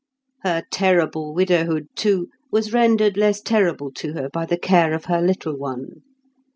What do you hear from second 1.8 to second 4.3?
too, was rendered less terrible to her